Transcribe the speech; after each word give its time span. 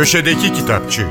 Köşedeki 0.00 0.52
Kitapçı 0.52 1.06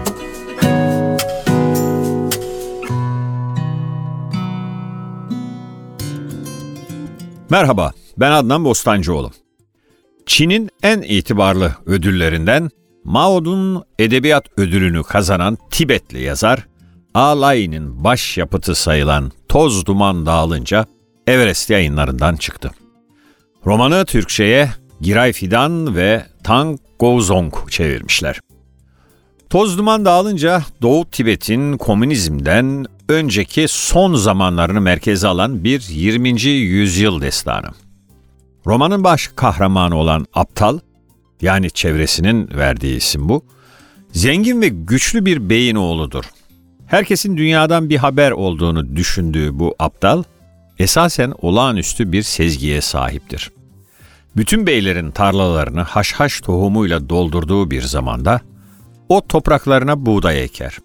Merhaba, 7.49 7.92
ben 8.17 8.31
Adnan 8.31 8.65
Bostancıoğlu. 8.65 9.31
Çin'in 10.25 10.70
en 10.83 11.02
itibarlı 11.02 11.75
ödüllerinden 11.86 12.70
Mao'nun 13.04 13.83
Edebiyat 13.99 14.45
Ödülünü 14.57 15.03
kazanan 15.03 15.57
Tibetli 15.71 16.21
yazar 16.21 16.67
Alay'ın 17.13 18.03
baş 18.03 18.37
yapıtı 18.37 18.75
sayılan 18.75 19.31
Toz 19.49 19.85
Duman 19.85 20.25
Dağılınca 20.25 20.85
Everest 21.27 21.69
yayınlarından 21.69 22.35
çıktı. 22.35 22.71
Romanı 23.65 24.05
Türkçe'ye 24.05 24.69
Giray 25.01 25.33
Fidan 25.33 25.96
ve 25.96 26.25
Tang 26.43 26.79
Gozong 27.00 27.54
çevirmişler. 27.69 28.39
Toz 29.49 29.77
duman 29.77 30.05
dağılınca 30.05 30.63
Doğu 30.81 31.05
Tibet'in 31.05 31.77
komünizmden 31.77 32.85
önceki 33.09 33.66
son 33.67 34.16
zamanlarını 34.16 34.81
merkeze 34.81 35.27
alan 35.27 35.63
bir 35.63 35.81
20. 35.89 36.41
yüzyıl 36.49 37.22
destanı. 37.22 37.67
Romanın 38.66 39.03
baş 39.03 39.31
kahramanı 39.35 39.95
olan 39.95 40.25
Aptal, 40.34 40.80
yani 41.41 41.72
çevresinin 41.72 42.49
verdiği 42.58 42.98
isim 42.98 43.30
bu, 43.30 43.45
zengin 44.12 44.62
ve 44.62 44.67
güçlü 44.67 45.25
bir 45.25 45.50
beyin 45.50 45.75
oğludur. 45.75 46.23
Herkesin 46.88 47.38
dünyadan 47.38 47.89
bir 47.89 47.97
haber 47.97 48.31
olduğunu 48.31 48.95
düşündüğü 48.95 49.59
bu 49.59 49.75
aptal, 49.80 50.23
esasen 50.80 51.34
olağanüstü 51.41 52.11
bir 52.11 52.23
sezgiye 52.23 52.81
sahiptir. 52.81 53.52
Bütün 54.36 54.67
beylerin 54.67 55.11
tarlalarını 55.11 55.81
haşhaş 55.81 56.41
tohumuyla 56.41 57.09
doldurduğu 57.09 57.72
bir 57.72 57.81
zamanda, 57.81 58.41
o 59.10 59.28
topraklarına 59.28 60.06
buğday 60.06 60.44
eker. 60.44 60.78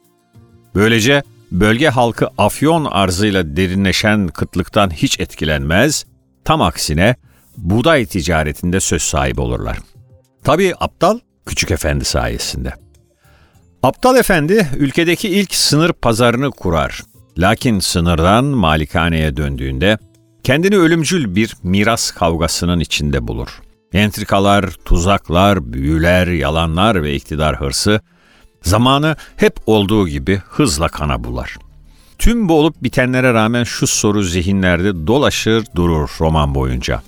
Böylece 0.75 1.23
bölge 1.53 1.89
halkı 1.89 2.29
afyon 2.39 2.85
arzıyla 2.85 3.57
derinleşen 3.57 4.29
kıtlıktan 4.29 4.91
hiç 4.91 5.21
etkilenmez, 5.21 6.07
tam 6.45 6.63
aksine 6.63 7.17
buğday 7.57 8.07
ticaretinde 8.07 8.81
söz 8.81 9.03
sahibi 9.03 9.41
olurlar. 9.41 9.79
Tabii 10.45 10.75
aptal 10.81 11.19
küçük 11.47 11.71
efendi 11.71 12.05
sayesinde. 12.05 12.73
Aptal 13.83 14.17
efendi 14.17 14.69
ülkedeki 14.77 15.29
ilk 15.29 15.55
sınır 15.55 15.93
pazarını 15.93 16.51
kurar. 16.51 17.03
Lakin 17.39 17.81
sınırdan 17.81 18.45
malikaneye 18.45 19.37
döndüğünde 19.37 19.99
kendini 20.45 20.77
ölümcül 20.77 21.35
bir 21.37 21.55
miras 21.63 22.11
kavgasının 22.11 22.81
içinde 22.81 23.29
bulur. 23.29 23.49
Entrikalar, 23.93 24.71
tuzaklar, 24.71 25.73
büyüler, 25.73 26.27
yalanlar 26.27 27.03
ve 27.03 27.15
iktidar 27.15 27.61
hırsı 27.61 28.01
zamanı 28.65 29.17
hep 29.37 29.57
olduğu 29.67 30.09
gibi 30.09 30.43
hızla 30.49 30.89
kana 30.89 31.25
bular. 31.25 31.57
Tüm 32.19 32.49
bu 32.49 32.59
olup 32.59 32.83
bitenlere 32.83 33.35
rağmen 33.35 33.65
şu 33.65 33.87
soru 33.87 34.23
zihinlerde 34.23 35.07
dolaşır 35.07 35.65
durur 35.75 36.11
roman 36.21 36.55
boyunca. 36.55 37.03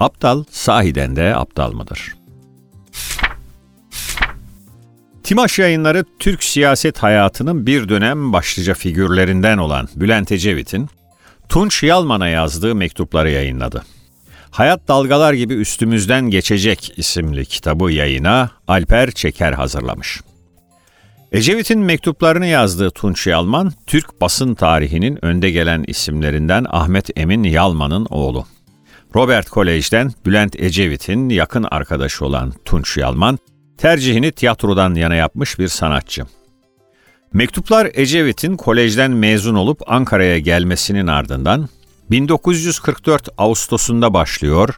Aptal 0.00 0.44
sahiden 0.50 1.16
de 1.16 1.36
aptal 1.36 1.72
mıdır? 1.72 2.16
Timaş 5.22 5.58
yayınları 5.58 6.04
Türk 6.18 6.44
siyaset 6.44 6.98
hayatının 7.02 7.66
bir 7.66 7.88
dönem 7.88 8.32
başlıca 8.32 8.74
figürlerinden 8.74 9.58
olan 9.58 9.88
Bülent 9.96 10.32
Ecevit'in 10.32 10.88
Tunç 11.48 11.82
Yalman'a 11.82 12.28
yazdığı 12.28 12.74
mektupları 12.74 13.30
yayınladı. 13.30 13.84
Hayat 14.50 14.88
Dalgalar 14.88 15.32
gibi 15.32 15.54
Üstümüzden 15.54 16.30
Geçecek 16.30 16.92
isimli 16.96 17.46
kitabı 17.46 17.92
yayına 17.92 18.50
Alper 18.68 19.10
Çeker 19.10 19.52
hazırlamış. 19.52 20.20
Ecevit'in 21.32 21.80
mektuplarını 21.80 22.46
yazdığı 22.46 22.90
Tunç 22.90 23.26
Yalman, 23.26 23.72
Türk 23.86 24.20
basın 24.20 24.54
tarihinin 24.54 25.24
önde 25.24 25.50
gelen 25.50 25.84
isimlerinden 25.86 26.66
Ahmet 26.70 27.18
Emin 27.18 27.42
Yalman'ın 27.42 28.06
oğlu. 28.10 28.46
Robert 29.14 29.50
Kolej'den 29.50 30.12
Bülent 30.26 30.60
Ecevit'in 30.60 31.28
yakın 31.28 31.66
arkadaşı 31.70 32.24
olan 32.24 32.52
Tunç 32.64 32.96
Yalman, 32.96 33.38
tercihini 33.78 34.32
tiyatrodan 34.32 34.94
yana 34.94 35.14
yapmış 35.14 35.58
bir 35.58 35.68
sanatçı. 35.68 36.24
Mektuplar 37.32 37.90
Ecevit'in 37.94 38.56
kolejden 38.56 39.10
mezun 39.10 39.54
olup 39.54 39.80
Ankara'ya 39.86 40.38
gelmesinin 40.38 41.06
ardından 41.06 41.68
1944 42.10 43.28
Ağustos'unda 43.38 44.14
başlıyor, 44.14 44.74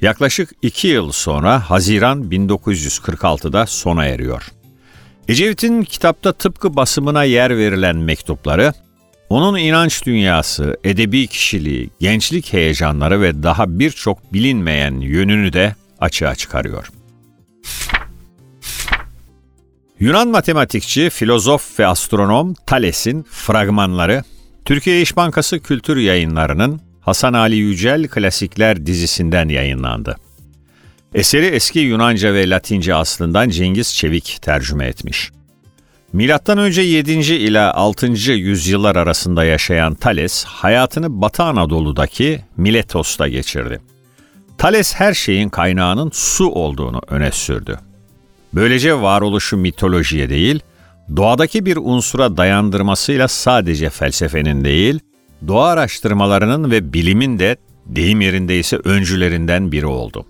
yaklaşık 0.00 0.50
iki 0.62 0.88
yıl 0.88 1.12
sonra 1.12 1.70
Haziran 1.70 2.22
1946'da 2.22 3.66
sona 3.66 4.06
eriyor. 4.06 4.61
Ecevit'in 5.32 5.82
kitapta 5.82 6.32
tıpkı 6.32 6.76
basımına 6.76 7.24
yer 7.24 7.56
verilen 7.56 7.96
mektupları, 7.96 8.72
onun 9.28 9.58
inanç 9.58 10.06
dünyası, 10.06 10.76
edebi 10.84 11.26
kişiliği, 11.26 11.90
gençlik 12.00 12.52
heyecanları 12.52 13.20
ve 13.20 13.42
daha 13.42 13.78
birçok 13.78 14.32
bilinmeyen 14.32 15.00
yönünü 15.00 15.52
de 15.52 15.74
açığa 16.00 16.34
çıkarıyor. 16.34 16.90
Yunan 20.00 20.28
matematikçi, 20.28 21.10
filozof 21.10 21.80
ve 21.80 21.86
astronom 21.86 22.54
Thales'in 22.54 23.22
fragmanları 23.30 24.22
Türkiye 24.64 25.02
İş 25.02 25.16
Bankası 25.16 25.60
Kültür 25.60 25.96
Yayınları'nın 25.96 26.80
Hasan 27.00 27.32
Ali 27.32 27.56
Yücel 27.56 28.08
Klasikler 28.08 28.86
dizisinden 28.86 29.48
yayınlandı. 29.48 30.16
Eseri 31.14 31.46
eski 31.46 31.78
Yunanca 31.78 32.34
ve 32.34 32.50
Latince 32.50 32.94
aslından 32.94 33.48
Cengiz 33.48 33.94
Çevik 33.94 34.38
tercüme 34.42 34.86
etmiş. 34.86 35.30
Milattan 36.12 36.58
önce 36.58 36.82
7. 36.82 37.12
ila 37.12 37.74
6. 37.74 38.06
yüzyıllar 38.32 38.96
arasında 38.96 39.44
yaşayan 39.44 39.94
Thales 39.94 40.44
hayatını 40.44 41.20
Batı 41.20 41.42
Anadolu'daki 41.42 42.40
Miletos'ta 42.56 43.28
geçirdi. 43.28 43.80
Thales 44.58 44.94
her 44.94 45.14
şeyin 45.14 45.48
kaynağının 45.48 46.10
su 46.14 46.48
olduğunu 46.48 47.00
öne 47.08 47.32
sürdü. 47.32 47.78
Böylece 48.54 49.00
varoluşu 49.00 49.56
mitolojiye 49.56 50.28
değil, 50.30 50.60
doğadaki 51.16 51.66
bir 51.66 51.76
unsura 51.76 52.36
dayandırmasıyla 52.36 53.28
sadece 53.28 53.90
felsefenin 53.90 54.64
değil, 54.64 55.00
doğa 55.48 55.68
araştırmalarının 55.68 56.70
ve 56.70 56.92
bilimin 56.92 57.38
de 57.38 57.56
deyim 57.86 58.20
yerindeyse 58.20 58.76
öncülerinden 58.76 59.72
biri 59.72 59.86
oldu. 59.86 60.26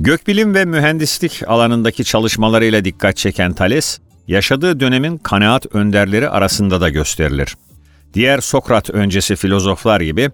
Gökbilim 0.00 0.54
ve 0.54 0.64
mühendislik 0.64 1.42
alanındaki 1.46 2.04
çalışmalarıyla 2.04 2.84
dikkat 2.84 3.16
çeken 3.16 3.52
Thales, 3.52 3.98
yaşadığı 4.28 4.80
dönemin 4.80 5.18
kanaat 5.18 5.74
önderleri 5.74 6.28
arasında 6.28 6.80
da 6.80 6.88
gösterilir. 6.88 7.56
Diğer 8.14 8.40
Sokrat 8.40 8.90
öncesi 8.90 9.36
filozoflar 9.36 10.00
gibi 10.00 10.30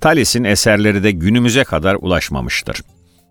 Thales'in 0.00 0.44
eserleri 0.44 1.02
de 1.02 1.10
günümüze 1.10 1.64
kadar 1.64 1.94
ulaşmamıştır. 1.94 2.82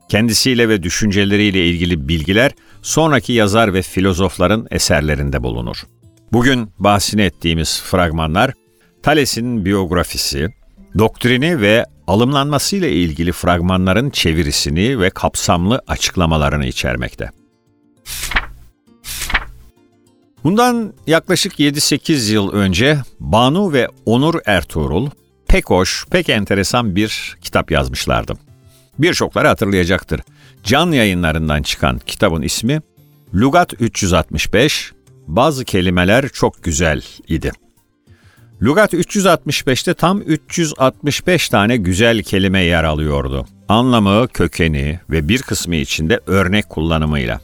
Kendisiyle 0.09 0.69
ve 0.69 0.83
düşünceleriyle 0.83 1.67
ilgili 1.67 2.07
bilgiler 2.07 2.51
sonraki 2.81 3.33
yazar 3.33 3.73
ve 3.73 3.81
filozofların 3.81 4.67
eserlerinde 4.71 5.43
bulunur. 5.43 5.77
Bugün 6.33 6.69
bahsini 6.79 7.21
ettiğimiz 7.21 7.81
fragmanlar 7.81 8.53
Thales'in 9.03 9.65
biyografisi, 9.65 10.49
doktrini 10.97 11.61
ve 11.61 11.85
alımlanmasıyla 12.07 12.87
ilgili 12.87 13.31
fragmanların 13.31 14.09
çevirisini 14.09 14.99
ve 14.99 15.09
kapsamlı 15.09 15.81
açıklamalarını 15.87 16.65
içermekte. 16.65 17.29
Bundan 20.43 20.93
yaklaşık 21.07 21.59
7-8 21.59 22.31
yıl 22.31 22.51
önce 22.51 22.99
Banu 23.19 23.73
ve 23.73 23.87
Onur 24.05 24.35
Ertuğrul 24.45 25.09
pek 25.47 25.69
hoş, 25.69 26.05
pek 26.11 26.29
enteresan 26.29 26.95
bir 26.95 27.37
kitap 27.41 27.71
yazmışlardı. 27.71 28.33
Birçokları 28.99 29.47
hatırlayacaktır. 29.47 30.21
Can 30.63 30.91
yayınlarından 30.91 31.61
çıkan 31.61 31.99
kitabın 31.99 32.41
ismi 32.41 32.81
Lugat 33.35 33.73
365, 33.81 34.91
bazı 35.27 35.65
kelimeler 35.65 36.29
çok 36.29 36.63
güzel 36.63 37.01
idi. 37.27 37.51
Lugat 38.63 38.93
365'te 38.93 39.93
tam 39.93 40.21
365 40.21 41.49
tane 41.49 41.77
güzel 41.77 42.23
kelime 42.23 42.63
yer 42.63 42.83
alıyordu. 42.83 43.45
Anlamı, 43.69 44.27
kökeni 44.27 44.99
ve 45.09 45.27
bir 45.27 45.41
kısmı 45.41 45.75
içinde 45.75 46.19
örnek 46.27 46.69
kullanımıyla. 46.69 47.41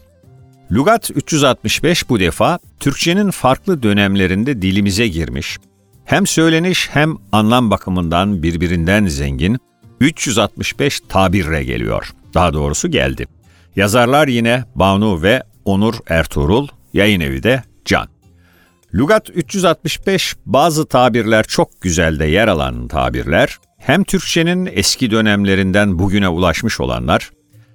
Lugat 0.72 1.12
365 1.16 2.10
bu 2.10 2.19
defa 2.19 2.60
Türkçenin 2.80 3.31
farklı 3.31 3.84
dönemlerinde 3.84 4.62
dilimize 4.62 5.08
girmiş. 5.08 5.58
Hem 6.06 6.28
söyleniş 6.28 6.90
hem 6.92 7.16
anlam 7.31 7.72
bakımından 7.72 8.44
birbirinden 8.44 9.06
zengin 9.06 9.58
365 10.00 11.00
tabirle 11.00 11.64
geliyor. 11.64 12.14
Daha 12.34 12.54
doğrusu 12.54 12.92
geldi. 12.92 13.28
Yazarlar 13.75 14.28
yine 14.28 14.64
Banu 14.75 15.24
ve 15.24 15.44
Onur 15.66 15.96
Ertuğrul, 16.08 16.68
yayın 16.94 17.19
evi 17.19 17.44
de 17.44 17.64
Can. 17.86 18.17
Lugat 18.95 19.30
365 19.30 20.36
bazı 20.45 20.88
tabirler 20.88 21.44
çok 21.44 21.81
güzel 21.81 22.19
de 22.19 22.25
yer 22.25 22.48
alan 22.48 22.88
tabirler, 22.88 23.57
hem 23.78 24.04
Türkçenin 24.04 24.69
eski 24.74 25.12
dönemlerinden 25.12 26.00
bugüne 26.00 26.28
ulaşmış 26.30 26.80
olanlar, 26.80 27.31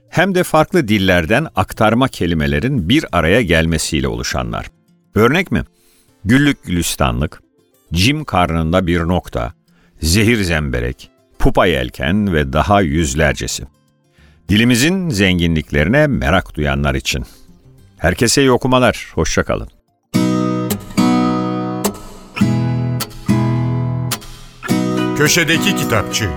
hem 0.09 0.35
de 0.35 0.43
farklı 0.43 0.89
dillerden 0.89 1.47
aktarma 1.57 2.09
kelimelerin 2.09 2.89
bir 2.89 3.05
araya 3.13 3.43
gelmesiyle 3.43 4.09
oluşanlar. 4.09 4.67
Örnek 5.15 5.53
mi? 5.53 5.63
Güllük 6.25 6.65
gülistanlık, 6.65 7.43
cim 7.93 8.25
karnında 8.25 8.87
bir 8.87 9.01
nokta, 9.01 9.53
zehir 10.01 10.43
zemberek, 10.43 11.11
pupa 11.39 11.67
yelken 11.67 12.33
ve 12.33 12.53
daha 12.53 12.81
yüzlercesi. 12.81 13.65
Dilimizin 14.49 15.11
zenginliklerine 15.11 16.07
merak 16.07 16.55
duyanlar 16.55 16.95
için. 16.95 17.25
Herkese 17.99 18.43
iyi 18.43 18.51
okumalar, 18.51 19.11
hoşçakalın. 19.15 19.69
Köşedeki 25.23 25.77
Kitapçı 25.77 26.29